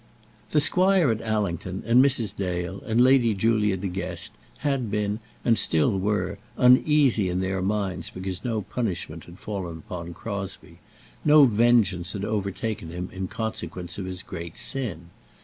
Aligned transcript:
The 0.49 0.59
squire 0.59 1.11
at 1.11 1.21
Allington, 1.21 1.83
and 1.85 2.03
Mrs. 2.03 2.35
Dale, 2.35 2.81
and 2.87 2.99
Lady 2.99 3.35
Julia 3.35 3.77
De 3.77 3.87
Guest, 3.87 4.33
had 4.65 4.89
been, 4.89 5.19
and 5.45 5.59
still 5.59 5.99
were, 5.99 6.39
uneasy 6.57 7.29
in 7.29 7.39
their 7.39 7.61
minds 7.61 8.09
because 8.09 8.43
no 8.43 8.63
punishment 8.63 9.25
had 9.25 9.37
fallen 9.37 9.77
upon 9.77 10.15
Crosbie, 10.15 10.79
no 11.23 11.45
vengeance 11.45 12.13
had 12.13 12.25
overtaken 12.25 12.89
him 12.89 13.09
in 13.13 13.27
consequence 13.27 13.99
of 13.99 14.05
his 14.05 14.23
great 14.23 14.57
sin. 14.57 15.11